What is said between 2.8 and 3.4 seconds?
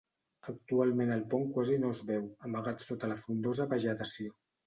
sota la